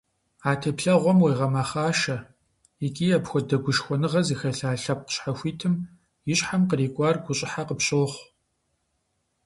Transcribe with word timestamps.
А 0.49 0.51
теплъэгъуэм 0.61 1.17
уегъэмэхъашэ 1.21 2.17
икӀи 2.85 3.07
апхуэдэ 3.17 3.57
гушхуэныгъэ 3.63 4.21
зыхэлъа 4.27 4.71
лъэпкъ 4.81 5.11
щхьэхуитым 5.15 5.73
и 6.31 6.33
щхьэм 6.37 6.63
кърикӀуар 6.69 7.15
гущӀыхьэ 7.23 7.63
къыпщохъу. 7.67 8.23